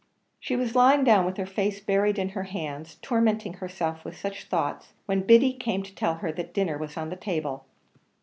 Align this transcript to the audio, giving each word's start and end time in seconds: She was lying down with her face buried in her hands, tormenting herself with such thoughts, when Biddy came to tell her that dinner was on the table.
She 0.39 0.55
was 0.55 0.73
lying 0.75 1.03
down 1.03 1.27
with 1.27 1.37
her 1.37 1.45
face 1.45 1.79
buried 1.79 2.17
in 2.17 2.29
her 2.29 2.41
hands, 2.45 2.95
tormenting 3.03 3.53
herself 3.53 4.03
with 4.03 4.17
such 4.17 4.45
thoughts, 4.45 4.93
when 5.05 5.21
Biddy 5.27 5.53
came 5.53 5.83
to 5.83 5.93
tell 5.93 6.15
her 6.15 6.31
that 6.31 6.55
dinner 6.55 6.79
was 6.79 6.97
on 6.97 7.11
the 7.11 7.15
table. 7.15 7.65